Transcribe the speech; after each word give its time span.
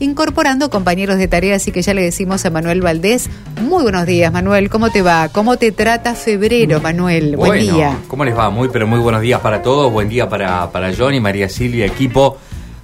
incorporando 0.00 0.70
compañeros 0.70 1.18
de 1.18 1.28
tarea, 1.28 1.56
así 1.56 1.72
que 1.72 1.82
ya 1.82 1.94
le 1.94 2.02
decimos 2.02 2.44
a 2.44 2.50
Manuel 2.50 2.80
Valdés, 2.80 3.28
muy 3.62 3.82
buenos 3.82 4.06
días 4.06 4.32
Manuel, 4.32 4.70
¿cómo 4.70 4.90
te 4.90 5.02
va? 5.02 5.28
¿Cómo 5.30 5.56
te 5.56 5.72
trata 5.72 6.14
febrero, 6.14 6.80
Manuel? 6.80 7.36
Buen 7.36 7.60
día. 7.60 7.96
¿Cómo 8.08 8.24
les 8.24 8.36
va? 8.36 8.50
Muy, 8.50 8.68
pero 8.68 8.86
muy 8.86 8.98
buenos 8.98 9.20
días 9.20 9.40
para 9.40 9.62
todos, 9.62 9.92
buen 9.92 10.08
día 10.08 10.28
para, 10.28 10.70
para 10.70 10.94
Johnny, 10.94 11.20
María 11.20 11.48
Silvia, 11.48 11.86
equipo. 11.86 12.38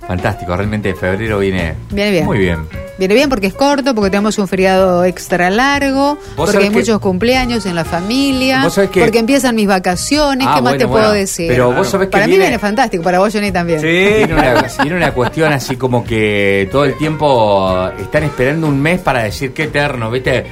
Fantástico, 0.06 0.56
realmente 0.56 0.94
febrero 0.94 1.38
viene, 1.38 1.74
viene 1.90 2.10
bien. 2.10 2.24
muy 2.24 2.38
bien. 2.38 2.81
Viene 3.02 3.14
bien 3.16 3.28
porque 3.28 3.48
es 3.48 3.54
corto, 3.54 3.96
porque 3.96 4.10
tenemos 4.10 4.38
un 4.38 4.46
feriado 4.46 5.04
extra 5.04 5.50
largo, 5.50 6.16
porque 6.36 6.58
hay 6.58 6.70
muchos 6.70 7.00
cumpleaños 7.00 7.66
en 7.66 7.74
la 7.74 7.84
familia, 7.84 8.68
porque 8.72 9.18
empiezan 9.18 9.56
mis 9.56 9.66
vacaciones, 9.66 10.46
ah, 10.48 10.54
¿qué 10.54 10.62
más 10.62 10.76
te 10.76 10.86
puedo 10.86 11.10
decir? 11.10 11.48
Pero 11.48 11.72
vos 11.72 11.88
sabés 11.88 12.06
que 12.06 12.12
Para 12.12 12.28
mí 12.28 12.38
viene 12.38 12.60
fantástico, 12.60 13.02
para 13.02 13.18
vos, 13.18 13.32
Johnny, 13.32 13.50
también. 13.50 13.80
Sí. 13.80 13.86
Viene 13.88 14.34
una, 14.34 14.66
viene 14.82 14.96
una 14.98 15.12
cuestión 15.12 15.52
así 15.52 15.74
como 15.74 16.04
que 16.04 16.68
todo 16.70 16.84
el 16.84 16.96
tiempo 16.96 17.90
están 17.98 18.22
esperando 18.22 18.68
un 18.68 18.80
mes 18.80 19.00
para 19.00 19.24
decir 19.24 19.52
qué 19.52 19.64
eterno, 19.64 20.08
¿viste? 20.08 20.44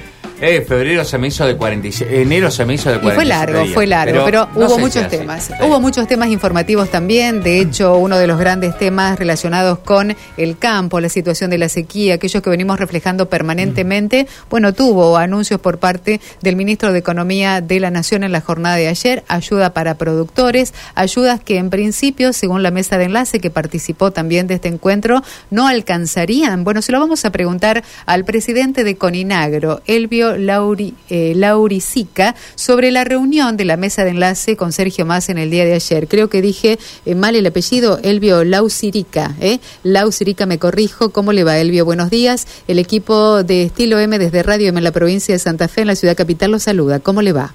Eh, 0.43 0.63
febrero 0.63 1.05
se 1.05 1.19
me 1.19 1.29
hizo 1.29 1.45
de 1.47 1.55
46, 1.55 2.11
enero 2.11 2.51
se 2.51 2.65
me 2.65 2.75
hizo 2.75 2.91
de 2.91 2.99
46. 2.99 3.13
Y 3.13 3.15
fue 3.15 3.25
largo, 3.27 3.75
fue 3.75 3.87
largo, 3.87 4.25
pero, 4.25 4.49
hubo 4.55 4.79
muchos 4.79 5.07
temas. 5.09 5.51
Hubo 5.61 5.81
muchos 5.81 6.09
temas 6.09 6.29
informativos 6.31 6.91
también. 6.91 7.43
De 7.43 7.61
hecho, 7.61 7.99
uno 7.99 8.17
de 8.17 8.27
los 8.27 8.39
grandes 8.39 8.77
temas 8.79 9.19
relacionados 9.19 9.81
con 9.81 10.17
el 10.39 10.57
campo, 10.57 10.99
la 10.99 11.11
situación 11.11 11.51
de 11.51 11.59
la 11.59 11.69
sequía, 11.69 12.15
aquellos 12.15 12.43
que 12.43 12.49
venimos 12.49 12.81
reflejando 12.81 13.29
permanentemente, 13.29 14.27
bueno, 14.49 14.73
tuvo 14.73 15.19
anuncios 15.19 15.61
por 15.61 15.79
parte 15.79 16.23
del 16.41 16.57
ministro 16.57 16.93
de 16.93 17.01
Economía 17.01 17.61
de 17.61 17.79
la 17.79 17.91
Nación 17.91 18.25
en 18.25 18.33
la 18.33 18.41
jornada 18.41 18.77
de 18.77 18.89
ayer, 18.89 19.25
ayuda 19.29 19.75
para 19.75 19.97
productores, 19.97 20.73
ayudas 20.95 21.41
que 21.41 21.59
en 21.59 21.69
principio, 21.69 22.33
según 22.33 22.63
la 22.63 22.71
mesa 22.71 22.97
de 22.97 23.05
enlace 23.05 23.41
que 23.41 23.51
participó 23.51 24.11
también 24.11 24.47
de 24.47 24.55
este 24.55 24.69
encuentro, 24.69 25.23
no 25.51 25.69
alcanzarían. 25.69 26.65
Bueno, 26.65 26.81
se 26.81 26.93
lo 26.93 27.01
vamos 27.01 27.27
a 27.27 27.31
preguntar 27.31 27.85
al 28.07 28.25
presidente 28.25 28.85
de 28.85 28.97
Coninagro, 28.97 29.83
Elvio 29.87 30.30
Lauri, 30.37 30.95
eh, 31.09 31.33
Lauricica 31.37 32.35
sobre 32.55 32.91
la 32.91 33.05
reunión 33.05 33.57
de 33.57 33.65
la 33.65 33.77
mesa 33.77 34.05
de 34.05 34.11
enlace 34.11 34.57
con 34.57 34.73
Sergio 34.73 35.07
Más 35.07 35.29
en 35.29 35.39
el 35.39 35.51
día 35.51 35.65
de 35.65 35.75
ayer. 35.75 36.09
Creo 36.09 36.29
que 36.29 36.43
dije 36.43 36.79
eh, 37.07 37.15
mal 37.15 37.37
el 37.37 37.47
apellido, 37.47 37.99
Elvio 38.03 38.45
Lausirica. 38.45 39.35
¿eh? 39.41 39.61
Lausirica, 39.83 40.47
me 40.47 40.59
corrijo. 40.59 41.11
¿Cómo 41.11 41.33
le 41.33 41.45
va, 41.45 41.59
Elvio? 41.59 41.85
Buenos 41.85 42.11
días. 42.11 42.47
El 42.69 42.79
equipo 42.79 43.43
de 43.43 43.65
Estilo 43.65 43.99
M 43.99 44.19
desde 44.19 44.43
Radio 44.43 44.69
M 44.69 44.79
en 44.79 44.85
la 44.85 44.93
provincia 44.93 45.35
de 45.35 45.39
Santa 45.39 45.69
Fe, 45.69 45.83
en 45.83 45.89
la 45.89 45.97
ciudad 45.97 46.17
capital, 46.17 46.51
lo 46.51 46.59
saluda. 46.59 47.01
¿Cómo 47.01 47.23
le 47.23 47.33
va? 47.33 47.55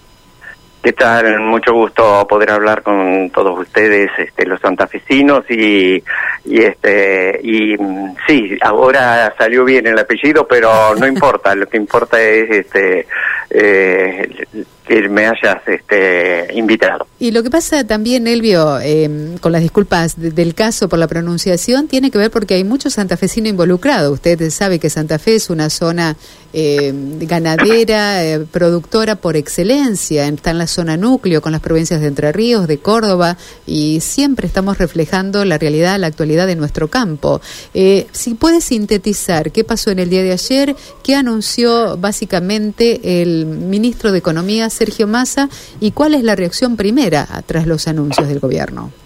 ¿Qué 0.86 0.94
tal? 0.94 1.40
Mucho 1.40 1.74
gusto 1.74 2.28
poder 2.30 2.52
hablar 2.52 2.84
con 2.84 3.32
todos 3.32 3.58
ustedes, 3.58 4.12
este, 4.20 4.46
los 4.46 4.62
santafesinos 4.62 5.44
y, 5.50 5.96
y 6.46 6.62
este 6.62 7.40
y 7.42 7.76
mm, 7.76 8.16
sí, 8.28 8.56
ahora 8.62 9.34
salió 9.36 9.66
bien 9.66 9.88
el 9.88 9.98
apellido, 9.98 10.48
pero 10.48 10.94
no 10.94 11.08
importa. 11.08 11.56
Lo 11.56 11.66
que 11.66 11.78
importa 11.78 12.22
es 12.22 12.52
este 12.52 13.08
eh, 13.50 14.46
que 14.88 15.10
me 15.10 15.26
hayas 15.26 15.68
este, 15.68 16.54
invitado. 16.54 17.08
Y 17.18 17.32
lo 17.32 17.42
que 17.42 17.50
pasa 17.50 17.88
también, 17.88 18.28
Elvio, 18.28 18.80
eh, 18.80 19.38
con 19.42 19.52
las 19.52 19.62
disculpas 19.62 20.14
del 20.18 20.54
caso 20.54 20.88
por 20.88 21.00
la 21.00 21.08
pronunciación, 21.08 21.88
tiene 21.88 22.12
que 22.12 22.20
ver 22.20 22.30
porque 22.30 22.54
hay 22.54 22.64
mucho 22.64 22.92
santafesino 22.92 23.50
involucrado. 23.50 24.12
Usted 24.12 24.52
sabe 24.52 24.78
que 24.78 24.92
Santa 24.92 25.18
Fe 25.18 25.36
es 25.36 25.50
una 25.50 25.72
zona 25.72 26.16
eh, 26.58 26.94
ganadera, 27.20 28.24
eh, 28.24 28.40
productora 28.50 29.18
por 29.18 29.36
excelencia. 29.36 30.26
Está 30.26 30.52
en 30.52 30.58
la 30.58 30.68
zona 30.68 30.96
núcleo 30.96 31.42
con 31.42 31.52
las 31.52 31.60
provincias 31.60 32.00
de 32.00 32.08
Entre 32.08 32.32
Ríos, 32.32 32.66
de 32.68 32.78
Córdoba, 32.78 33.38
y 33.68 34.00
siempre 34.00 34.48
estamos 34.48 34.78
reflejando 34.78 35.44
la 35.44 35.58
realidad, 35.58 36.00
la 36.00 36.08
actualidad 36.08 36.48
de 36.48 36.56
nuestro 36.56 36.90
campo. 36.90 37.42
si 37.74 38.34
puede 38.36 38.62
sintetizar 38.62 39.52
qué 39.52 39.66
pasó 39.66 39.92
en 39.92 40.00
el 40.00 40.10
día 40.10 40.24
de 40.24 40.32
ayer, 40.32 40.76
qué 41.04 41.16
anunció 41.16 41.98
básicamente 41.98 43.22
el 43.22 43.46
ministro 43.46 44.14
de 44.14 44.20
Economía, 44.20 44.70
Sergio 44.70 45.08
Massa 45.08 45.50
y 45.82 45.92
cuál 45.92 46.14
es 46.14 46.24
la 46.24 46.36
reacción 46.36 46.78
primera 46.78 47.44
tras 47.46 47.68
los 47.68 47.88
anuncios 47.90 48.30
del 48.30 48.40
gobierno. 48.40 49.05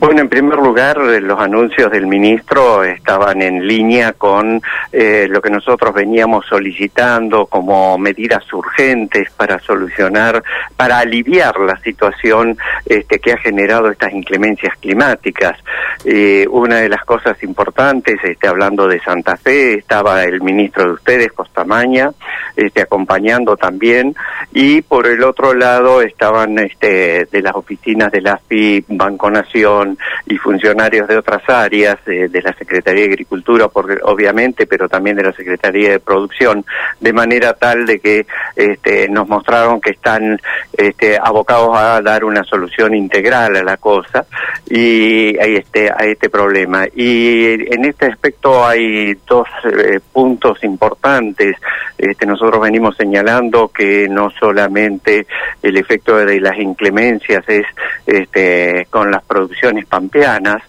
Bueno, 0.00 0.20
en 0.20 0.28
primer 0.28 0.60
lugar, 0.60 0.96
eh, 0.98 1.20
los 1.20 1.40
anuncios 1.40 1.90
del 1.90 2.06
ministro 2.06 2.84
estaban 2.84 3.42
en 3.42 3.66
línea 3.66 4.12
con 4.12 4.62
eh, 4.92 5.26
lo 5.28 5.42
que 5.42 5.50
nosotros 5.50 5.92
veníamos 5.92 6.46
solicitando 6.46 7.46
como 7.46 7.98
medidas 7.98 8.44
urgentes 8.52 9.28
para 9.32 9.58
solucionar, 9.58 10.40
para 10.76 11.00
aliviar 11.00 11.58
la 11.58 11.76
situación 11.80 12.56
este, 12.86 13.18
que 13.18 13.32
ha 13.32 13.38
generado 13.38 13.90
estas 13.90 14.12
inclemencias 14.12 14.76
climáticas. 14.78 15.58
Eh, 16.04 16.46
una 16.48 16.76
de 16.76 16.88
las 16.88 17.04
cosas 17.04 17.42
importantes, 17.42 18.20
este, 18.22 18.46
hablando 18.46 18.86
de 18.86 19.00
Santa 19.00 19.36
Fe, 19.36 19.78
estaba 19.78 20.22
el 20.22 20.40
ministro 20.42 20.84
de 20.84 20.92
ustedes, 20.92 21.32
Costamaña, 21.32 22.12
este, 22.54 22.82
acompañando 22.82 23.56
también, 23.56 24.14
y 24.52 24.80
por 24.82 25.08
el 25.08 25.24
otro 25.24 25.54
lado 25.54 26.02
estaban 26.02 26.56
este, 26.60 27.24
de 27.24 27.42
las 27.42 27.56
oficinas 27.56 28.12
de 28.12 28.20
la 28.20 28.34
AFI, 28.34 28.84
Banco 28.88 29.28
Nación, 29.28 29.87
y 30.26 30.36
funcionarios 30.36 31.08
de 31.08 31.16
otras 31.16 31.42
áreas, 31.48 31.98
de 32.04 32.42
la 32.42 32.52
Secretaría 32.54 33.04
de 33.04 33.12
Agricultura, 33.12 33.66
obviamente, 34.02 34.66
pero 34.66 34.88
también 34.88 35.16
de 35.16 35.24
la 35.24 35.32
Secretaría 35.32 35.90
de 35.90 36.00
Producción, 36.00 36.64
de 37.00 37.12
manera 37.12 37.54
tal 37.54 37.86
de 37.86 38.00
que 38.00 38.26
este, 38.56 39.08
nos 39.08 39.28
mostraron 39.28 39.80
que 39.80 39.90
están 39.90 40.40
este, 40.76 41.18
abocados 41.22 41.76
a 41.76 42.00
dar 42.00 42.24
una 42.24 42.44
solución 42.44 42.94
integral 42.94 43.56
a 43.56 43.62
la 43.62 43.76
cosa 43.76 44.26
y 44.68 45.38
a 45.38 45.44
este, 45.44 45.90
a 45.90 46.04
este 46.04 46.28
problema. 46.28 46.86
Y 46.94 47.72
en 47.72 47.84
este 47.84 48.06
aspecto 48.06 48.66
hay 48.66 49.14
dos 49.26 49.46
eh, 49.64 50.00
puntos 50.12 50.62
importantes. 50.64 51.56
Este, 51.96 52.26
nosotros 52.26 52.60
venimos 52.60 52.96
señalando 52.96 53.68
que 53.68 54.08
no 54.08 54.30
solamente 54.30 55.26
el 55.62 55.76
efecto 55.76 56.16
de 56.16 56.40
las 56.40 56.58
inclemencias 56.58 57.44
es 57.48 57.66
este, 58.06 58.86
con 58.90 59.10
las 59.10 59.22
producciones 59.24 59.77
pampeanas, 59.86 60.62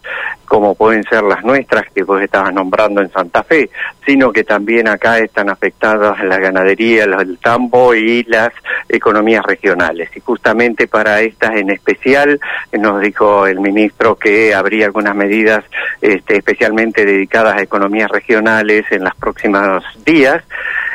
como 0.45 0.73
pueden 0.73 1.03
ser 1.03 1.23
las 1.23 1.43
nuestras 1.43 1.85
que 1.93 2.03
vos 2.03 2.21
estabas 2.21 2.51
nombrando 2.53 3.01
en 3.01 3.11
Santa 3.11 3.43
Fe, 3.43 3.69
sino 4.05 4.31
que 4.31 4.43
también 4.43 4.87
acá 4.87 5.19
están 5.19 5.49
afectadas 5.49 6.23
la 6.23 6.39
ganadería, 6.39 7.03
el 7.03 7.37
tambo 7.37 7.93
y 7.93 8.23
las 8.23 8.51
economías 8.87 9.43
regionales. 9.45 10.09
Y 10.15 10.19
justamente 10.21 10.87
para 10.87 11.21
estas 11.21 11.55
en 11.55 11.69
especial 11.69 12.39
nos 12.73 12.99
dijo 12.99 13.45
el 13.45 13.59
ministro 13.59 14.15
que 14.15 14.55
habría 14.55 14.85
algunas 14.85 15.15
medidas 15.15 15.63
este, 16.01 16.37
especialmente 16.37 17.05
dedicadas 17.05 17.57
a 17.57 17.61
economías 17.61 18.09
regionales 18.09 18.85
en 18.91 19.03
los 19.03 19.15
próximos 19.15 19.83
días 20.03 20.43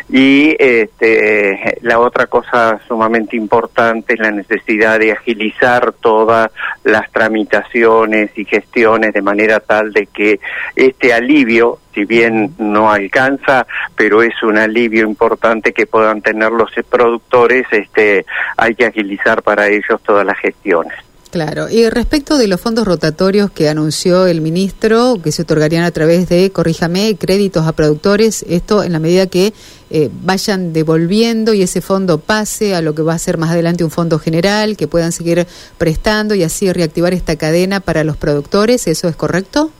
y 0.09 0.54
este, 0.59 1.78
la 1.81 1.98
otra 1.98 2.26
cosa 2.26 2.78
sumamente 2.87 3.37
importante 3.37 4.15
es 4.15 4.20
la 4.20 4.31
necesidad 4.31 4.98
de 4.98 5.12
agilizar 5.12 5.92
todas 5.94 6.50
las 6.82 7.10
tramitaciones 7.10 8.31
y 8.37 8.44
gestiones 8.44 9.14
de 9.14 9.22
manera 9.22 9.60
tal 9.60 9.93
de 9.93 10.06
que 10.06 10.41
este 10.76 11.14
alivio, 11.14 11.78
si 11.94 12.04
bien 12.04 12.54
no 12.59 12.91
alcanza, 12.91 13.66
pero 13.97 14.22
es 14.22 14.43
un 14.43 14.59
alivio 14.59 15.06
importante 15.06 15.72
que 15.72 15.87
puedan 15.87 16.20
tener 16.20 16.53
los 16.53 16.70
productores, 16.91 17.66
este, 17.70 18.26
hay 18.56 18.75
que 18.75 18.87
agilizar 18.87 19.43
para 19.43 19.69
ellos 19.69 20.03
todas 20.04 20.26
las 20.26 20.38
gestiones. 20.38 20.94
Claro, 21.34 21.69
y 21.69 21.91
respecto 21.91 22.39
de 22.39 22.47
los 22.47 22.61
fondos 22.61 22.87
rotatorios 22.87 23.50
que 23.50 23.69
anunció 23.69 24.28
el 24.28 24.41
ministro, 24.41 25.17
que 25.21 25.33
se 25.33 25.43
otorgarían 25.43 25.83
a 25.83 25.91
través 25.91 26.28
de, 26.28 26.53
corríjame, 26.53 27.17
créditos 27.17 27.67
a 27.67 27.72
productores, 27.72 28.45
esto 28.49 28.84
en 28.84 28.93
la 28.93 29.00
medida 29.00 29.27
que 29.27 29.53
eh, 29.91 30.11
vayan 30.23 30.73
devolviendo 30.73 31.53
y 31.53 31.62
ese 31.62 31.81
fondo 31.81 32.19
pase 32.19 32.77
a 32.77 32.83
lo 32.83 32.94
que 32.94 33.03
va 33.03 33.15
a 33.15 33.19
ser 33.19 33.37
más 33.37 33.50
adelante 33.50 33.83
un 33.83 33.91
fondo 33.91 34.21
general, 34.21 34.77
que 34.77 34.87
puedan 34.87 35.11
seguir 35.11 35.44
prestando 35.77 36.37
y 36.37 36.44
así 36.44 36.73
reactivar 36.73 37.12
esta 37.15 37.34
cadena 37.34 37.81
para 37.81 38.05
los 38.05 38.17
productores, 38.17 38.87
¿eso 38.87 39.09
es 39.09 39.17
correcto? 39.17 39.73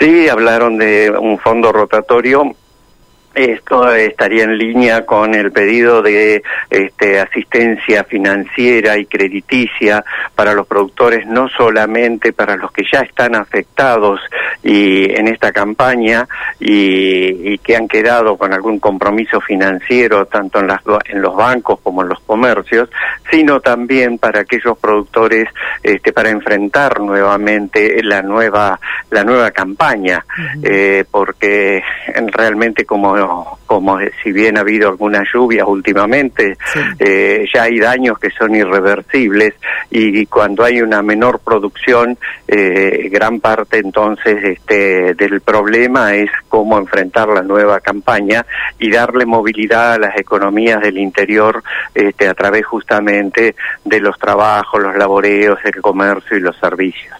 Sí, 0.00 0.30
hablaron 0.30 0.78
de 0.78 1.10
un 1.10 1.38
fondo 1.38 1.72
rotatorio 1.72 2.56
esto 3.34 3.92
estaría 3.94 4.44
en 4.44 4.58
línea 4.58 5.06
con 5.06 5.34
el 5.34 5.52
pedido 5.52 6.02
de 6.02 6.42
este, 6.70 7.20
asistencia 7.20 8.04
financiera 8.04 8.98
y 8.98 9.06
crediticia 9.06 10.04
para 10.34 10.54
los 10.54 10.66
productores, 10.66 11.26
no 11.26 11.48
solamente 11.48 12.32
para 12.32 12.56
los 12.56 12.72
que 12.72 12.84
ya 12.90 13.00
están 13.00 13.34
afectados 13.34 14.20
y 14.62 15.12
en 15.12 15.28
esta 15.28 15.52
campaña 15.52 16.26
y, 16.58 17.58
que 17.58 17.76
han 17.76 17.88
quedado 17.88 18.36
con 18.36 18.52
algún 18.52 18.78
compromiso 18.78 19.40
financiero 19.40 20.26
tanto 20.26 20.60
en, 20.60 20.68
las, 20.68 20.80
en 21.06 21.20
los 21.20 21.36
bancos 21.36 21.80
como 21.82 22.02
en 22.02 22.08
los 22.08 22.20
comercios, 22.20 22.88
sino 23.30 23.60
también 23.60 24.18
para 24.18 24.40
aquellos 24.40 24.78
productores 24.78 25.48
este, 25.82 26.12
para 26.12 26.30
enfrentar 26.30 27.00
nuevamente 27.00 28.02
la 28.02 28.22
nueva 28.22 28.78
la 29.10 29.24
nueva 29.24 29.50
campaña, 29.50 30.24
eh, 30.62 31.04
porque 31.10 31.82
realmente 32.32 32.84
como 32.84 33.58
como 33.66 33.98
si 34.22 34.32
bien 34.32 34.56
ha 34.56 34.60
habido 34.60 34.88
algunas 34.88 35.24
lluvias 35.32 35.66
últimamente, 35.68 36.56
eh, 36.98 37.44
ya 37.52 37.64
hay 37.64 37.78
daños 37.78 38.18
que 38.18 38.30
son 38.30 38.54
irreversibles 38.54 39.54
y, 39.90 40.24
cuando 40.26 40.64
hay 40.64 40.80
una 40.80 41.02
menor 41.02 41.40
producción, 41.40 42.16
eh, 42.46 43.08
gran 43.10 43.40
parte 43.40 43.78
entonces 43.78 44.42
este, 44.42 45.14
del 45.14 45.40
problema 45.40 46.14
es 46.14 46.30
cómo 46.48 46.78
enfrentar 46.78 47.28
la 47.28 47.42
nueva 47.42 47.80
campaña 47.80 48.44
y 48.78 48.90
darle 48.90 49.26
movilidad 49.26 49.94
a 49.94 49.98
las 49.98 50.16
economías 50.18 50.80
del 50.80 50.98
interior 50.98 51.62
este, 51.94 52.28
a 52.28 52.34
través 52.34 52.64
justamente 52.66 53.17
de 53.22 54.00
los 54.00 54.18
trabajos, 54.18 54.80
los 54.80 54.96
laboreos, 54.96 55.58
el 55.64 55.80
comercio 55.80 56.36
y 56.36 56.40
los 56.40 56.56
servicios. 56.56 57.17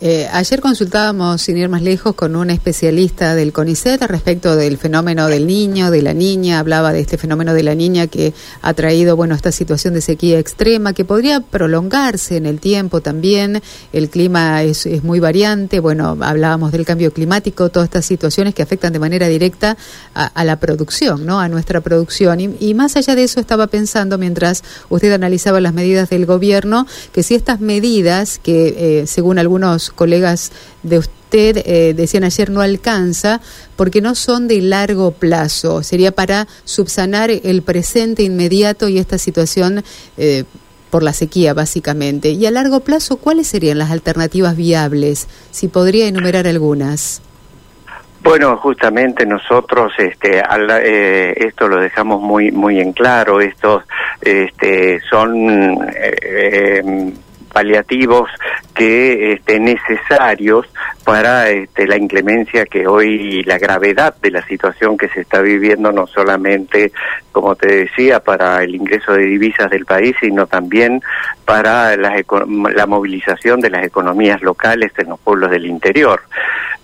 Eh, 0.00 0.28
ayer 0.32 0.60
consultábamos, 0.60 1.42
sin 1.42 1.56
ir 1.56 1.68
más 1.68 1.82
lejos, 1.82 2.14
con 2.14 2.36
un 2.36 2.50
especialista 2.50 3.34
del 3.34 3.52
CONICET 3.52 4.00
respecto 4.02 4.54
del 4.54 4.78
fenómeno 4.78 5.26
del 5.26 5.44
niño, 5.48 5.90
de 5.90 6.02
la 6.02 6.14
niña. 6.14 6.60
Hablaba 6.60 6.92
de 6.92 7.00
este 7.00 7.18
fenómeno 7.18 7.52
de 7.52 7.64
la 7.64 7.74
niña 7.74 8.06
que 8.06 8.32
ha 8.62 8.74
traído, 8.74 9.16
bueno, 9.16 9.34
esta 9.34 9.50
situación 9.50 9.94
de 9.94 10.00
sequía 10.00 10.38
extrema 10.38 10.92
que 10.92 11.04
podría 11.04 11.40
prolongarse 11.40 12.36
en 12.36 12.46
el 12.46 12.60
tiempo 12.60 13.00
también. 13.00 13.60
El 13.92 14.08
clima 14.08 14.62
es, 14.62 14.86
es 14.86 15.02
muy 15.02 15.18
variante. 15.18 15.80
Bueno, 15.80 16.16
hablábamos 16.20 16.70
del 16.70 16.86
cambio 16.86 17.12
climático, 17.12 17.68
todas 17.68 17.88
estas 17.88 18.06
situaciones 18.06 18.54
que 18.54 18.62
afectan 18.62 18.92
de 18.92 19.00
manera 19.00 19.26
directa 19.26 19.76
a, 20.14 20.44
la 20.44 20.60
producción, 20.60 21.26
¿no? 21.26 21.40
A 21.40 21.48
nuestra 21.48 21.80
producción. 21.80 22.38
Y, 22.38 22.56
y, 22.60 22.74
más 22.74 22.96
allá 22.96 23.16
de 23.16 23.24
eso, 23.24 23.40
estaba 23.40 23.66
pensando, 23.66 24.16
mientras 24.16 24.62
usted 24.90 25.12
analizaba 25.12 25.60
las 25.60 25.74
medidas 25.74 26.08
del 26.08 26.24
gobierno, 26.24 26.86
que 27.12 27.24
si 27.24 27.34
estas 27.34 27.60
medidas, 27.60 28.38
que 28.38 29.00
eh, 29.00 29.06
según 29.08 29.38
algunos 29.40 29.87
colegas 29.90 30.52
de 30.82 30.98
usted 30.98 31.12
eh, 31.30 31.94
decían 31.94 32.24
ayer 32.24 32.48
no 32.50 32.62
alcanza 32.62 33.40
porque 33.76 34.00
no 34.00 34.14
son 34.14 34.48
de 34.48 34.62
largo 34.62 35.10
plazo, 35.10 35.82
sería 35.82 36.12
para 36.12 36.46
subsanar 36.64 37.30
el 37.30 37.62
presente 37.62 38.22
inmediato 38.22 38.88
y 38.88 38.98
esta 38.98 39.18
situación 39.18 39.84
eh, 40.16 40.44
por 40.90 41.02
la 41.02 41.12
sequía 41.12 41.52
básicamente. 41.52 42.30
Y 42.30 42.46
a 42.46 42.50
largo 42.50 42.80
plazo, 42.80 43.18
¿cuáles 43.18 43.46
serían 43.46 43.78
las 43.78 43.90
alternativas 43.90 44.56
viables? 44.56 45.28
Si 45.50 45.68
podría 45.68 46.08
enumerar 46.08 46.46
algunas. 46.46 47.20
Bueno, 48.22 48.56
justamente 48.56 49.24
nosotros 49.26 49.92
este, 49.98 50.40
eh, 50.40 51.34
esto 51.36 51.68
lo 51.68 51.78
dejamos 51.78 52.20
muy 52.20 52.50
muy 52.50 52.80
en 52.80 52.92
claro. 52.92 53.40
Estos 53.40 53.84
este, 54.20 55.00
son 55.08 55.78
paliativos 57.48 58.30
que 58.74 59.32
este, 59.32 59.58
necesarios 59.58 60.66
para 61.04 61.50
este, 61.50 61.86
la 61.86 61.96
inclemencia 61.96 62.66
que 62.66 62.86
hoy 62.86 63.42
la 63.44 63.58
gravedad 63.58 64.14
de 64.20 64.30
la 64.30 64.46
situación 64.46 64.96
que 64.96 65.08
se 65.08 65.22
está 65.22 65.40
viviendo 65.40 65.90
no 65.90 66.06
solamente 66.06 66.92
como 67.32 67.56
te 67.56 67.84
decía 67.84 68.20
para 68.20 68.62
el 68.62 68.74
ingreso 68.74 69.12
de 69.12 69.24
divisas 69.24 69.70
del 69.70 69.86
país 69.86 70.14
sino 70.20 70.46
también 70.46 71.02
para 71.44 71.96
la 71.96 72.86
movilización 72.86 73.60
de 73.60 73.70
las 73.70 73.84
economías 73.84 74.42
locales 74.42 74.92
en 74.98 75.08
los 75.08 75.18
pueblos 75.20 75.50
del 75.50 75.66
interior. 75.66 76.20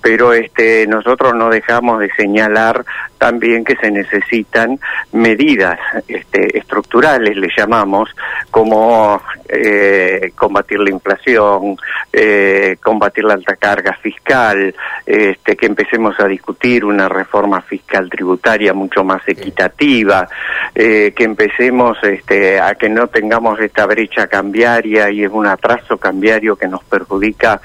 Pero 0.01 0.33
este, 0.33 0.87
nosotros 0.87 1.35
no 1.35 1.51
dejamos 1.51 2.01
de 2.01 2.11
señalar 2.15 2.85
también 3.19 3.65
que 3.65 3.77
se 3.77 3.91
necesitan 3.91 4.79
medidas 5.13 5.79
este, 6.09 6.59
estructurales, 6.59 7.37
le 7.37 7.49
llamamos, 7.57 8.11
como 8.51 9.21
eh, 9.49 10.33
combatir 10.35 10.81
la 10.81 10.91
inflación, 10.91 11.77
eh, 12.13 12.77
combatir 12.83 13.25
la 13.25 13.35
alta 13.35 13.57
carga 13.57 13.95
fiscal, 13.95 14.75
este, 15.07 15.57
que 15.57 15.67
empecemos 15.67 16.19
a 16.21 16.27
discutir 16.27 16.85
una 16.85 17.09
reforma 17.09 17.61
fiscal 17.61 18.09
tributaria 18.09 18.73
mucho 18.73 19.05
más 19.05 19.23
equitativa, 19.27 20.29
eh, 20.75 21.13
que 21.17 21.25
empecemos 21.25 21.99
este, 22.03 22.61
a 22.61 22.75
que 22.75 22.89
no 22.89 23.09
tengamos 23.09 23.61
esta 23.61 23.87
brecha 23.87 24.27
cambiaria 24.27 25.11
y 25.11 25.25
es 25.25 25.31
un 25.31 25.47
atraso 25.47 25.99
cambiario 25.99 26.57
que 26.57 26.69
nos 26.69 26.83
perjudica 26.85 27.61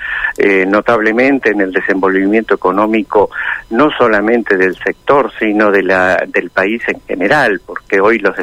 notablemente 0.68 1.50
en 1.50 1.62
el 1.62 1.72
desenvolvimiento 1.72 2.56
económico 2.56 3.30
no 3.72 3.92
solamente 3.92 4.57
del 4.57 4.75
sector, 4.78 5.31
sino 5.40 5.72
de 5.72 5.84
la, 5.84 6.24
del 6.28 6.50
país 6.50 6.82
en 6.88 7.02
general, 7.08 7.62
porque 7.66 8.00
hoy 8.00 8.20
los, 8.20 8.36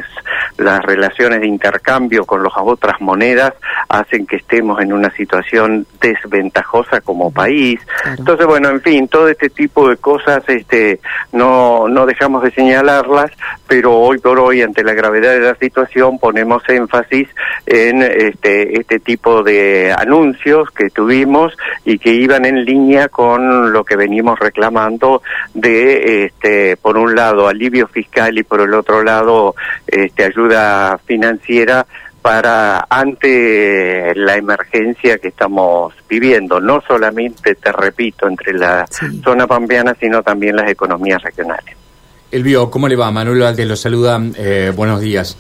las 0.59 0.83
relaciones 0.83 1.41
de 1.41 1.47
intercambio 1.47 2.25
con 2.25 2.43
las 2.43 2.53
otras 2.57 3.01
monedas 3.01 3.55
hacen 3.89 4.27
que 4.27 4.37
estemos 4.37 4.81
en 4.81 4.93
una 4.93 5.11
situación 5.11 5.87
desventajosa 6.01 7.01
como 7.01 7.31
país. 7.31 7.81
Entonces, 8.19 8.47
bueno, 8.47 8.71
en 8.71 8.81
fin, 8.81 9.09
todo 9.09 9.29
este 9.29 9.51
tipo 9.51 9.89
de 9.89 9.97
cosas 9.97 10.43
este, 10.49 11.01
no, 11.33 11.89
no 11.89 12.07
dejamos 12.07 12.43
de 12.43 12.51
señalarlas, 12.51 13.31
pero 13.67 13.97
hoy 13.97 14.19
por 14.19 14.39
hoy, 14.39 14.63
ante 14.63 14.83
la 14.83 14.95
gravedad 14.95 15.33
de 15.33 15.41
la 15.41 15.55
situación, 15.57 16.19
ponemos 16.19 16.63
énfasis 16.69 17.29
en 17.67 18.03
este, 18.03 18.79
este 18.79 19.01
tipo 19.01 19.43
de 19.43 19.93
anuncios 19.97 20.71
que 20.71 20.91
tuvimos 20.91 21.57
y 21.85 21.99
que 21.99 22.13
iban 22.13 22.45
en 22.45 22.65
línea 22.65 23.09
con 23.09 23.73
lo 23.73 23.85
que 23.85 23.97
venimos 23.97 24.39
reclamando 24.39 25.23
de, 25.55 26.25
este, 26.25 26.77
por 26.87 26.99
un 26.99 27.17
lado, 27.17 27.49
alivio 27.49 27.88
fiscal 27.88 28.38
y 28.38 28.44
por 28.44 28.61
el 28.61 28.73
otro 28.73 29.03
lado, 29.03 29.56
este, 29.88 30.23
ayuda 30.23 30.97
financiera 31.05 31.85
para 32.23 32.87
ante 32.88 34.15
la 34.15 34.37
emergencia 34.37 35.19
que 35.19 35.27
estamos 35.27 35.94
viviendo, 36.09 36.61
no 36.61 36.81
solamente, 36.87 37.56
te 37.56 37.73
repito, 37.73 38.29
entre 38.29 38.53
la 38.53 38.87
zona 39.25 39.49
pampeana, 39.49 39.97
sino 39.99 40.23
también 40.23 40.55
las 40.55 40.71
economías 40.71 41.21
regionales. 41.25 41.75
Elvio, 42.31 42.71
¿cómo 42.71 42.87
le 42.87 42.94
va? 42.94 43.11
Manuel 43.11 43.41
Valdés 43.41 43.67
lo 43.67 43.75
saluda, 43.75 44.21
eh, 44.37 44.71
buenos 44.73 45.00
días. 45.00 45.37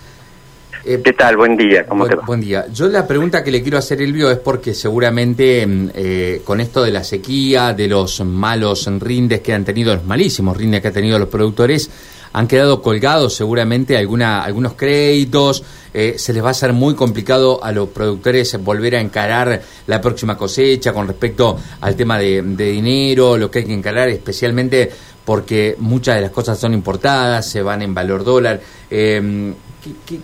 Eh, 0.88 1.00
¿Qué 1.02 1.14
tal? 1.14 1.36
Buen 1.36 1.56
día, 1.56 1.84
¿cómo 1.84 2.06
te 2.06 2.14
va? 2.14 2.22
Buen 2.24 2.40
día. 2.40 2.66
Yo 2.72 2.86
la 2.86 3.08
pregunta 3.08 3.42
que 3.42 3.50
le 3.50 3.60
quiero 3.60 3.76
hacer, 3.76 4.00
Elvio, 4.00 4.30
es 4.30 4.38
porque 4.38 4.72
seguramente 4.72 5.66
mm, 5.66 5.90
eh, 5.92 6.42
con 6.44 6.60
esto 6.60 6.84
de 6.84 6.92
la 6.92 7.02
sequía, 7.02 7.74
de 7.74 7.88
los 7.88 8.20
malos 8.24 8.86
rindes 9.00 9.40
que 9.40 9.52
han 9.52 9.64
tenido, 9.64 9.96
los 9.96 10.04
malísimos 10.04 10.56
rindes 10.56 10.80
que 10.82 10.88
han 10.88 10.94
tenido 10.94 11.18
los 11.18 11.28
productores, 11.28 11.90
han 12.32 12.46
quedado 12.46 12.82
colgados 12.82 13.34
seguramente 13.34 13.96
alguna, 13.96 14.44
algunos 14.44 14.74
créditos, 14.74 15.64
eh, 15.92 16.14
se 16.18 16.32
les 16.32 16.44
va 16.44 16.48
a 16.48 16.50
hacer 16.52 16.72
muy 16.72 16.94
complicado 16.94 17.64
a 17.64 17.72
los 17.72 17.88
productores 17.88 18.56
volver 18.62 18.94
a 18.94 19.00
encarar 19.00 19.60
la 19.88 20.00
próxima 20.00 20.36
cosecha 20.36 20.92
con 20.92 21.08
respecto 21.08 21.58
al 21.80 21.96
tema 21.96 22.16
de, 22.16 22.42
de 22.42 22.70
dinero, 22.70 23.36
lo 23.36 23.50
que 23.50 23.58
hay 23.58 23.64
que 23.64 23.74
encarar, 23.74 24.08
especialmente 24.08 24.88
porque 25.24 25.74
muchas 25.80 26.14
de 26.14 26.20
las 26.20 26.30
cosas 26.30 26.56
son 26.56 26.72
importadas, 26.74 27.50
se 27.50 27.60
van 27.60 27.82
en 27.82 27.92
valor 27.92 28.22
dólar. 28.22 28.60
Eh, 28.88 29.52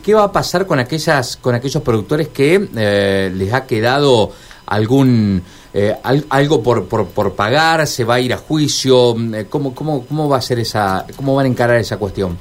¿qué, 0.02 0.14
va 0.14 0.24
a 0.24 0.32
pasar 0.32 0.66
con 0.66 0.78
aquellas 0.78 1.36
con 1.36 1.54
aquellos 1.54 1.82
productores 1.82 2.28
que 2.28 2.68
eh, 2.76 3.32
les 3.34 3.52
ha 3.52 3.66
quedado 3.66 4.32
algún 4.66 5.42
eh, 5.74 5.96
algo 6.30 6.62
por, 6.62 6.86
por, 6.86 7.08
por, 7.08 7.34
pagar? 7.34 7.86
¿Se 7.86 8.04
va 8.04 8.14
a 8.14 8.20
ir 8.20 8.32
a 8.32 8.38
juicio? 8.38 9.16
Eh, 9.34 9.46
¿Cómo, 9.48 9.74
cómo, 9.74 10.06
¿Cómo 10.06 10.28
va 10.28 10.38
a 10.38 10.42
ser 10.42 10.58
esa, 10.58 11.06
cómo 11.16 11.34
van 11.34 11.46
a 11.46 11.48
encarar 11.48 11.76
esa 11.76 11.96
cuestión? 11.96 12.36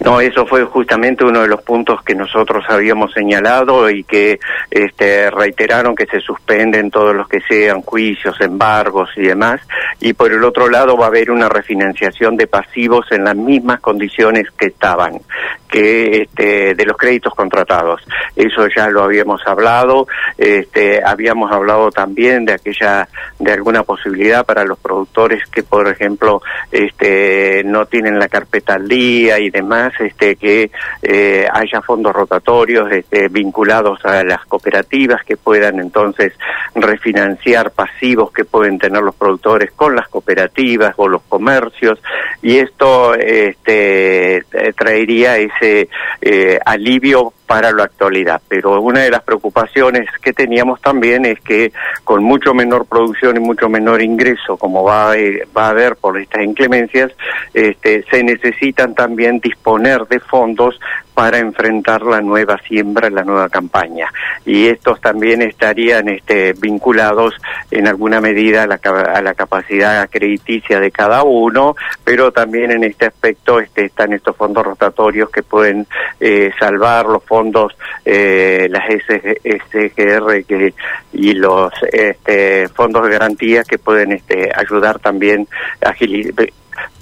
No, 0.00 0.20
eso 0.20 0.46
fue 0.46 0.64
justamente 0.64 1.24
uno 1.24 1.42
de 1.42 1.48
los 1.48 1.62
puntos 1.62 2.02
que 2.02 2.14
nosotros 2.14 2.64
habíamos 2.68 3.12
señalado 3.12 3.90
y 3.90 4.04
que 4.04 4.38
este, 4.70 5.30
reiteraron 5.30 5.96
que 5.96 6.06
se 6.06 6.20
suspenden 6.20 6.90
todos 6.90 7.14
los 7.14 7.28
que 7.28 7.40
sean 7.40 7.82
juicios, 7.82 8.40
embargos 8.40 9.10
y 9.16 9.22
demás. 9.22 9.60
Y 10.00 10.12
por 10.12 10.32
el 10.32 10.44
otro 10.44 10.68
lado 10.68 10.96
va 10.96 11.06
a 11.06 11.08
haber 11.08 11.30
una 11.30 11.48
refinanciación 11.48 12.36
de 12.36 12.46
pasivos 12.46 13.06
en 13.10 13.24
las 13.24 13.36
mismas 13.36 13.80
condiciones 13.80 14.46
que 14.56 14.66
estaban 14.66 15.20
que 15.68 16.22
este, 16.22 16.74
de 16.74 16.84
los 16.84 16.96
créditos 16.96 17.34
contratados. 17.34 18.00
Eso 18.34 18.66
ya 18.74 18.88
lo 18.88 19.02
habíamos 19.04 19.46
hablado, 19.46 20.06
este, 20.36 21.02
habíamos 21.04 21.52
hablado 21.52 21.90
también 21.90 22.44
de 22.44 22.54
aquella, 22.54 23.08
de 23.38 23.52
alguna 23.52 23.82
posibilidad 23.82 24.44
para 24.44 24.64
los 24.64 24.78
productores 24.78 25.42
que, 25.50 25.62
por 25.62 25.88
ejemplo, 25.88 26.42
este, 26.72 27.62
no 27.64 27.86
tienen 27.86 28.18
la 28.18 28.28
carpeta 28.28 28.74
al 28.74 28.88
día 28.88 29.38
y 29.38 29.50
demás, 29.50 29.87
este, 29.98 30.36
que 30.36 30.70
eh, 31.02 31.48
haya 31.52 31.82
fondos 31.82 32.12
rotatorios 32.12 32.90
este, 32.92 33.28
vinculados 33.28 34.04
a 34.04 34.22
las 34.24 34.44
cooperativas 34.46 35.24
que 35.24 35.36
puedan 35.36 35.80
entonces 35.80 36.32
refinanciar 36.74 37.70
pasivos 37.70 38.32
que 38.32 38.44
pueden 38.44 38.78
tener 38.78 39.02
los 39.02 39.14
productores 39.14 39.72
con 39.72 39.94
las 39.94 40.08
cooperativas 40.08 40.94
o 40.96 41.08
los 41.08 41.22
comercios. 41.22 42.00
Y 42.42 42.58
esto 42.58 43.14
este, 43.14 44.44
traería 44.76 45.36
ese 45.38 45.88
eh, 46.20 46.58
alivio 46.64 47.32
para 47.48 47.72
la 47.72 47.84
actualidad. 47.84 48.42
Pero 48.46 48.80
una 48.80 49.00
de 49.00 49.10
las 49.10 49.22
preocupaciones 49.22 50.06
que 50.22 50.34
teníamos 50.34 50.80
también 50.82 51.24
es 51.24 51.40
que 51.40 51.72
con 52.04 52.22
mucho 52.22 52.52
menor 52.52 52.84
producción 52.84 53.38
y 53.38 53.40
mucho 53.40 53.70
menor 53.70 54.02
ingreso, 54.02 54.58
como 54.58 54.84
va 54.84 55.12
a, 55.12 55.16
va 55.56 55.66
a 55.66 55.70
haber 55.70 55.96
por 55.96 56.18
estas 56.18 56.44
inclemencias, 56.44 57.10
este, 57.54 58.04
se 58.10 58.22
necesitan 58.22 58.94
también 58.94 59.40
disponer 59.40 60.06
de 60.08 60.20
fondos 60.20 60.78
para 61.18 61.38
enfrentar 61.38 62.02
la 62.02 62.20
nueva 62.20 62.58
siembra, 62.58 63.10
la 63.10 63.24
nueva 63.24 63.48
campaña. 63.48 64.06
Y 64.46 64.68
estos 64.68 65.00
también 65.00 65.42
estarían 65.42 66.08
este, 66.08 66.52
vinculados 66.52 67.34
en 67.72 67.88
alguna 67.88 68.20
medida 68.20 68.62
a 68.62 68.66
la, 68.68 68.76
a 68.76 69.20
la 69.20 69.34
capacidad 69.34 70.08
crediticia 70.08 70.78
de 70.78 70.92
cada 70.92 71.24
uno, 71.24 71.74
pero 72.04 72.30
también 72.30 72.70
en 72.70 72.84
este 72.84 73.06
aspecto 73.06 73.58
este, 73.58 73.86
están 73.86 74.12
estos 74.12 74.36
fondos 74.36 74.64
rotatorios 74.64 75.28
que 75.30 75.42
pueden 75.42 75.88
eh, 76.20 76.52
salvar 76.56 77.06
los 77.06 77.24
fondos, 77.24 77.76
eh, 78.04 78.68
las 78.70 78.84
SGR 78.88 80.44
que, 80.44 80.72
y 81.14 81.32
los 81.32 81.72
este, 81.90 82.68
fondos 82.68 83.02
de 83.02 83.10
garantía 83.10 83.64
que 83.64 83.78
pueden 83.78 84.12
este, 84.12 84.52
ayudar 84.54 85.00
también 85.00 85.48
a 85.84 85.88
agilizar 85.88 86.46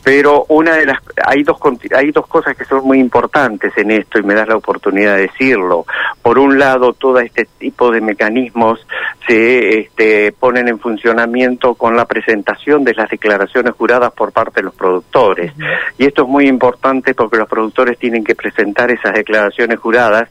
pero 0.07 0.47
una 0.51 0.77
de 0.77 0.87
las 0.87 1.01
hay 1.27 1.43
dos 1.43 1.59
hay 1.93 2.13
dos 2.13 2.29
cosas 2.29 2.57
que 2.57 2.65
son 2.65 2.85
muy 2.85 3.01
importantes 3.01 3.77
en 3.77 3.91
esto 3.91 4.21
y 4.21 4.23
me 4.23 4.35
das 4.35 4.47
la 4.47 4.55
oportunidad 4.55 5.17
de 5.17 5.23
decirlo. 5.23 5.85
Por 6.23 6.39
un 6.39 6.61
lado 6.61 6.93
todo 6.93 7.19
este 7.19 7.49
tipo 7.59 7.91
de 7.91 8.01
mecanismos 8.01 8.87
se 9.27 9.81
este, 9.81 10.31
ponen 10.31 10.69
en 10.69 10.79
funcionamiento 10.79 11.75
con 11.75 11.97
la 11.97 12.05
presentación 12.05 12.85
de 12.85 12.95
las 12.95 13.11
declaraciones 13.11 13.75
juradas 13.75 14.13
por 14.13 14.31
parte 14.31 14.61
de 14.61 14.67
los 14.67 14.77
productores. 14.77 15.53
Y 15.99 16.05
esto 16.05 16.23
es 16.23 16.29
muy 16.29 16.47
importante 16.47 17.13
porque 17.13 17.39
los 17.39 17.49
productores 17.49 17.99
tienen 17.99 18.23
que 18.23 18.37
presentar 18.37 18.93
esas 18.93 19.13
declaraciones 19.13 19.81
juradas 19.81 20.29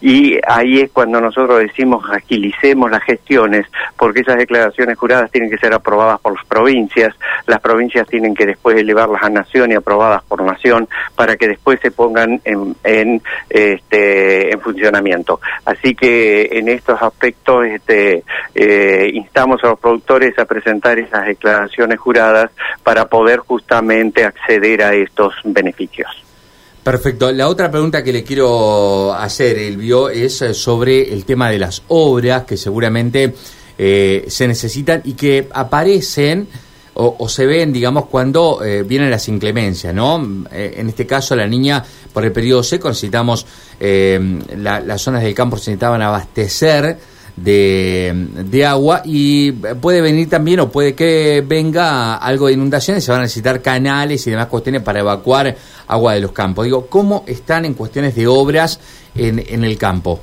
y 0.00 0.38
ahí 0.46 0.80
es 0.80 0.90
cuando 0.90 1.20
nosotros 1.20 1.60
decimos 1.60 2.04
agilicemos 2.10 2.90
las 2.90 3.02
gestiones 3.02 3.66
porque 3.98 4.20
esas 4.20 4.36
declaraciones 4.36 4.98
juradas 4.98 5.30
tienen 5.30 5.50
que 5.50 5.58
ser 5.58 5.72
aprobadas 5.72 6.20
por 6.20 6.34
las 6.34 6.46
provincias 6.46 7.14
las 7.46 7.60
provincias 7.60 8.06
tienen 8.08 8.34
que 8.34 8.46
después 8.46 8.76
elevarlas 8.76 9.22
a 9.22 9.30
nación 9.30 9.72
y 9.72 9.74
aprobadas 9.74 10.22
por 10.24 10.42
nación 10.42 10.88
para 11.14 11.36
que 11.36 11.48
después 11.48 11.80
se 11.80 11.90
pongan 11.90 12.40
en, 12.44 12.74
en, 12.84 13.22
este, 13.48 14.52
en 14.52 14.60
funcionamiento. 14.60 15.40
Así 15.64 15.94
que 15.94 16.48
en 16.52 16.68
estos 16.68 17.00
aspectos 17.00 17.66
este, 17.66 18.24
eh, 18.54 19.10
instamos 19.12 19.62
a 19.64 19.68
los 19.68 19.78
productores 19.78 20.38
a 20.38 20.44
presentar 20.44 20.98
esas 20.98 21.26
declaraciones 21.26 21.98
juradas 21.98 22.50
para 22.82 23.06
poder 23.06 23.40
justamente 23.40 24.24
acceder 24.24 24.82
a 24.82 24.94
estos 24.94 25.34
beneficios. 25.44 26.25
Perfecto. 26.86 27.32
La 27.32 27.48
otra 27.48 27.68
pregunta 27.68 28.04
que 28.04 28.12
le 28.12 28.22
quiero 28.22 29.12
hacer, 29.12 29.58
Elvio, 29.58 30.08
es 30.08 30.40
eh, 30.40 30.54
sobre 30.54 31.12
el 31.12 31.24
tema 31.24 31.50
de 31.50 31.58
las 31.58 31.82
obras 31.88 32.44
que 32.44 32.56
seguramente 32.56 33.34
eh, 33.76 34.24
se 34.28 34.46
necesitan 34.46 35.00
y 35.02 35.14
que 35.14 35.48
aparecen 35.52 36.46
o, 36.94 37.28
se 37.28 37.44
ven, 37.44 37.72
digamos, 37.72 38.06
cuando 38.06 38.64
eh, 38.64 38.84
vienen 38.84 39.10
las 39.10 39.26
inclemencias, 39.28 39.92
¿no? 39.92 40.46
Eh, 40.52 40.76
en 40.76 40.88
este 40.88 41.06
caso, 41.06 41.34
la 41.34 41.48
niña, 41.48 41.84
por 42.12 42.24
el 42.24 42.30
periodo 42.30 42.62
seco, 42.62 42.88
necesitamos, 42.88 43.44
eh, 43.80 44.38
las 44.56 45.02
zonas 45.02 45.24
del 45.24 45.34
campo 45.34 45.56
se 45.56 45.72
necesitaban 45.72 46.02
abastecer 46.02 46.98
de, 47.36 48.12
de, 48.32 48.66
agua 48.66 49.02
y 49.04 49.52
puede 49.52 50.00
venir 50.00 50.28
también 50.28 50.60
o 50.60 50.70
puede 50.70 50.94
que 50.94 51.44
venga 51.46 52.16
algo 52.16 52.46
de 52.46 52.54
inundaciones, 52.54 53.04
se 53.04 53.10
van 53.10 53.20
a 53.20 53.24
necesitar 53.24 53.60
canales 53.60 54.26
y 54.26 54.30
demás 54.30 54.46
cuestiones 54.46 54.82
para 54.82 55.00
evacuar 55.00 55.54
agua 55.86 56.14
de 56.14 56.20
los 56.20 56.32
campos. 56.32 56.64
Digo, 56.64 56.86
¿cómo 56.86 57.24
están 57.26 57.66
en 57.66 57.74
cuestiones 57.74 58.14
de 58.14 58.26
obras 58.26 58.80
en, 59.14 59.42
en 59.46 59.64
el 59.64 59.76
campo? 59.76 60.20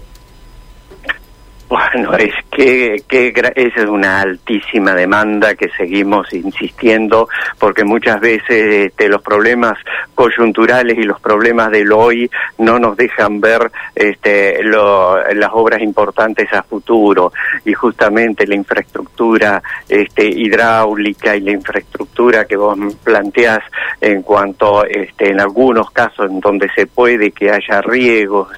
Bueno, 1.69 2.13
es 2.17 2.33
que, 2.55 3.03
que 3.07 3.33
esa 3.55 3.81
es 3.81 3.89
una 3.89 4.21
altísima 4.21 4.93
demanda 4.93 5.55
que 5.55 5.69
seguimos 5.69 6.31
insistiendo 6.33 7.27
porque 7.59 7.83
muchas 7.83 8.19
veces 8.19 8.87
este, 8.87 9.09
los 9.09 9.21
problemas 9.21 9.77
coyunturales 10.13 10.97
y 10.97 11.03
los 11.03 11.19
problemas 11.19 11.71
del 11.71 11.91
hoy 11.91 12.29
no 12.59 12.77
nos 12.79 12.95
dejan 12.95 13.41
ver 13.41 13.71
este, 13.95 14.63
las 14.63 15.49
obras 15.53 15.81
importantes 15.81 16.51
a 16.53 16.63
futuro. 16.63 17.33
Y 17.65 17.73
justamente 17.73 18.45
la 18.45 18.55
infraestructura 18.55 19.61
este, 19.89 20.25
hidráulica 20.25 21.35
y 21.35 21.41
la 21.41 21.51
infraestructura 21.51 22.45
que 22.45 22.55
vos 22.55 22.77
planteás 23.03 23.61
en 23.99 24.21
cuanto 24.21 24.85
este, 24.85 25.31
en 25.31 25.39
algunos 25.39 25.91
casos 25.91 26.29
en 26.29 26.39
donde 26.39 26.69
se 26.75 26.85
puede 26.87 27.31
que 27.31 27.51
haya 27.51 27.81
riegos 27.81 28.49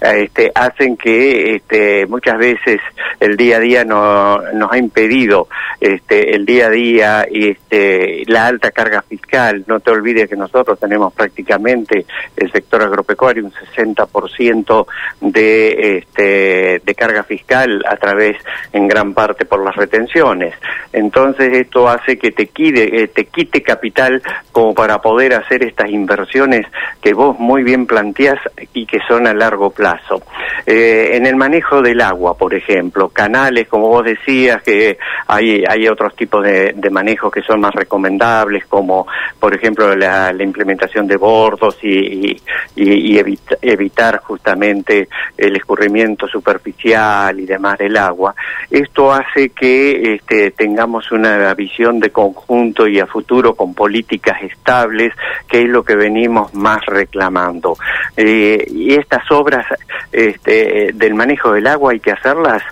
este, 0.00 0.50
hacen 0.54 0.96
que 0.96 1.56
este, 1.56 2.06
muchas 2.06 2.38
veces 2.38 2.80
el 3.20 3.36
día 3.42 3.56
a 3.56 3.60
día 3.60 3.84
no, 3.84 4.38
nos 4.52 4.72
ha 4.72 4.78
impedido 4.78 5.48
este, 5.80 6.34
el 6.34 6.46
día 6.46 6.66
a 6.66 6.70
día 6.70 7.26
este, 7.30 8.22
la 8.26 8.46
alta 8.46 8.70
carga 8.70 9.02
fiscal. 9.02 9.64
No 9.66 9.80
te 9.80 9.90
olvides 9.90 10.28
que 10.28 10.36
nosotros 10.36 10.78
tenemos 10.78 11.12
prácticamente 11.12 12.06
el 12.36 12.52
sector 12.52 12.82
agropecuario 12.82 13.44
un 13.44 13.52
60% 13.52 14.86
de, 15.20 15.98
este, 15.98 16.82
de 16.84 16.94
carga 16.94 17.24
fiscal 17.24 17.82
a 17.88 17.96
través, 17.96 18.36
en 18.72 18.86
gran 18.86 19.12
parte, 19.14 19.44
por 19.44 19.64
las 19.64 19.74
retenciones. 19.74 20.54
Entonces 20.92 21.52
esto 21.52 21.88
hace 21.88 22.18
que 22.18 22.30
te 22.30 22.46
quite, 22.46 23.02
eh, 23.02 23.08
te 23.08 23.24
quite 23.24 23.62
capital 23.62 24.22
como 24.52 24.74
para 24.74 25.00
poder 25.00 25.34
hacer 25.34 25.64
estas 25.64 25.90
inversiones 25.90 26.66
que 27.00 27.12
vos 27.12 27.38
muy 27.38 27.62
bien 27.62 27.86
planteás 27.86 28.38
y 28.72 28.86
que 28.86 29.00
son 29.08 29.26
a 29.26 29.34
largo 29.34 29.70
plazo. 29.70 30.22
Eh, 30.66 31.10
en 31.14 31.26
el 31.26 31.36
manejo 31.36 31.82
del 31.82 32.00
agua, 32.00 32.36
por 32.36 32.54
ejemplo, 32.54 33.08
canales, 33.32 33.66
como 33.66 33.88
vos 33.88 34.04
decías, 34.04 34.62
que 34.62 34.98
hay, 35.26 35.64
hay 35.66 35.88
otros 35.88 36.14
tipos 36.14 36.44
de, 36.44 36.74
manejos 36.90 37.32
que 37.32 37.40
son 37.40 37.60
más 37.60 37.74
recomendables, 37.74 38.66
como 38.66 39.06
por 39.40 39.54
ejemplo 39.54 39.96
la, 39.96 40.34
implementación 40.38 41.06
de 41.06 41.16
bordos 41.16 41.78
y, 41.82 42.36
y, 42.76 43.18
evitar 43.62 44.18
justamente 44.18 45.08
el 45.38 45.56
escurrimiento 45.56 46.26
superficial 46.26 47.40
y 47.40 47.46
demás 47.46 47.78
del 47.78 47.96
agua. 47.96 48.34
Esto 48.70 49.12
hace 49.12 49.50
que 49.50 50.14
este, 50.14 50.50
tengamos 50.50 51.10
una 51.12 51.54
visión 51.54 52.00
de 52.00 52.10
conjunto 52.10 52.86
y 52.86 52.98
a 53.00 53.06
futuro 53.06 53.54
con 53.54 53.72
políticas 53.72 54.42
estables, 54.42 55.14
que 55.48 55.62
es 55.62 55.68
lo 55.68 55.82
que 55.82 55.96
venimos 55.96 56.52
más 56.54 56.84
reclamando. 56.84 57.76
Eh, 58.16 58.66
y 58.68 58.92
estas 58.92 59.30
obras 59.30 59.64
este, 60.10 60.90
del 60.92 61.14
manejo 61.14 61.52
del 61.52 61.66
agua 61.66 61.92
hay 61.92 62.00
que 62.00 62.12
hacerlas 62.12 62.62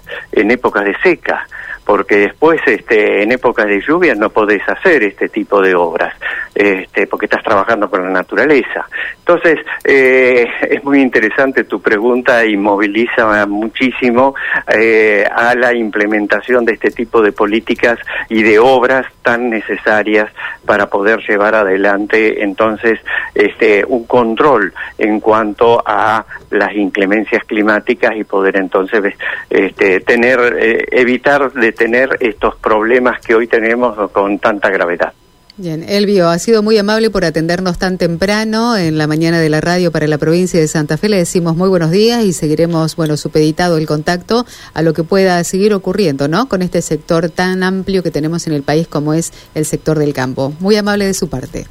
en 0.51 0.55
épocas 0.55 0.85
de 0.85 0.97
seca 1.03 1.47
porque 1.91 2.19
después 2.19 2.61
este, 2.67 3.25
en 3.25 3.33
épocas 3.33 3.67
de 3.67 3.81
lluvia 3.81 4.15
no 4.15 4.31
podés 4.31 4.63
hacer 4.69 5.03
este 5.03 5.29
tipo 5.29 5.61
de 5.61 5.75
obras, 5.75 6.15
este, 6.55 7.09
porque 7.09 7.27
estás 7.27 7.43
trabajando 7.43 7.91
con 7.91 8.05
la 8.05 8.11
naturaleza. 8.11 8.87
Entonces, 9.19 9.59
eh, 9.83 10.47
es 10.71 10.85
muy 10.85 11.01
interesante 11.01 11.65
tu 11.65 11.83
pregunta 11.83 12.45
y 12.45 12.57
moviliza 12.57 13.45
muchísimo 13.47 14.37
eh, 14.73 15.27
a 15.35 15.53
la 15.57 15.75
implementación 15.75 16.65
de 16.65 16.75
este 16.75 16.93
tipo 16.93 17.23
de 17.23 17.33
políticas 17.33 17.99
y 18.29 18.45
de 18.45 18.61
obras 18.61 19.07
tan 19.23 19.51
necesarias 19.51 20.31
para 20.65 20.89
poder 20.89 21.21
llevar 21.29 21.57
adelante 21.57 22.45
entonces 22.45 23.01
este, 23.35 23.85
un 23.85 24.05
control 24.05 24.73
en 24.99 25.19
cuanto 25.19 25.83
a 25.85 26.25
las 26.51 26.75
inclemencias 26.75 27.45
climáticas 27.45 28.17
y 28.17 28.25
poder 28.25 28.57
entonces 28.57 29.15
este, 29.49 30.01
tener, 30.01 30.57
eh, 30.59 30.87
evitar 30.91 31.53
de 31.53 31.73
tener 31.81 32.19
estos 32.21 32.57
problemas 32.57 33.23
que 33.23 33.35
hoy 33.35 33.47
tenemos 33.47 34.11
con 34.11 34.39
tanta 34.39 34.69
gravedad. 34.69 35.15
Bien, 35.57 35.83
Elvio, 35.89 36.29
ha 36.29 36.39
sido 36.39 36.63
muy 36.63 36.77
amable 36.77 37.09
por 37.09 37.25
atendernos 37.25 37.79
tan 37.79 37.97
temprano 37.97 38.77
en 38.77 38.99
la 38.99 39.07
mañana 39.07 39.41
de 39.41 39.49
la 39.49 39.63
radio 39.63 39.91
para 39.91 40.07
la 40.07 40.19
provincia 40.19 40.61
de 40.61 40.69
Santa 40.69 40.99
Fe. 40.99 41.09
Le 41.09 41.17
decimos 41.17 41.57
muy 41.57 41.71
buenos 41.71 41.91
días 41.91 42.23
y 42.23 42.35
seguiremos, 42.35 42.97
bueno, 42.97 43.17
supeditado 43.17 43.79
el 43.79 43.87
contacto 43.87 44.45
a 44.75 44.83
lo 44.83 44.93
que 44.93 45.05
pueda 45.05 45.43
seguir 45.43 45.73
ocurriendo, 45.73 46.29
¿no? 46.29 46.51
Con 46.51 46.61
este 46.61 46.83
sector 46.83 47.31
tan 47.31 47.63
amplio 47.63 48.03
que 48.03 48.11
tenemos 48.11 48.47
en 48.47 48.53
el 48.53 48.63
país 48.63 48.87
como 48.87 49.15
es 49.15 49.33
el 49.55 49.65
sector 49.65 49.99
del 49.99 50.13
campo. 50.13 50.53
Muy 50.61 50.77
amable 50.77 51.07
de 51.07 51.15
su 51.15 51.31
parte. 51.31 51.67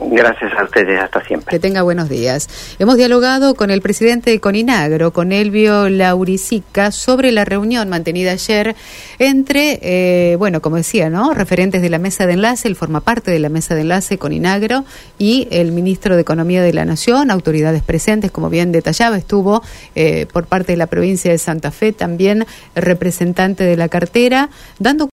Gracias 0.00 0.52
a 0.56 0.62
ustedes, 0.62 1.00
hasta 1.00 1.24
siempre. 1.24 1.50
Que 1.50 1.58
tenga 1.58 1.82
buenos 1.82 2.08
días. 2.08 2.76
Hemos 2.78 2.96
dialogado 2.96 3.54
con 3.54 3.70
el 3.70 3.82
presidente 3.82 4.30
de 4.30 4.38
Coninagro, 4.38 5.12
con 5.12 5.32
Elvio 5.32 5.88
Lauricica, 5.88 6.92
sobre 6.92 7.32
la 7.32 7.44
reunión 7.44 7.88
mantenida 7.88 8.32
ayer 8.32 8.76
entre, 9.18 9.80
eh, 9.82 10.36
bueno, 10.36 10.62
como 10.62 10.76
decía, 10.76 11.10
¿no? 11.10 11.34
Referentes 11.34 11.82
de 11.82 11.90
la 11.90 11.98
mesa 11.98 12.26
de 12.26 12.34
enlace, 12.34 12.68
él 12.68 12.76
forma 12.76 13.00
parte 13.00 13.30
de 13.30 13.40
la 13.40 13.48
mesa 13.48 13.74
de 13.74 13.80
enlace 13.80 14.18
Coninagro 14.18 14.84
y 15.18 15.48
el 15.50 15.72
ministro 15.72 16.14
de 16.14 16.22
Economía 16.22 16.62
de 16.62 16.72
la 16.72 16.84
Nación, 16.84 17.30
autoridades 17.30 17.82
presentes, 17.82 18.30
como 18.30 18.50
bien 18.50 18.70
detallaba, 18.72 19.16
estuvo 19.16 19.62
eh, 19.94 20.26
por 20.32 20.46
parte 20.46 20.72
de 20.72 20.78
la 20.78 20.86
provincia 20.86 21.30
de 21.30 21.38
Santa 21.38 21.70
Fe 21.70 21.92
también 21.92 22.46
representante 22.74 23.64
de 23.64 23.76
la 23.76 23.88
cartera, 23.88 24.50
dando 24.78 25.06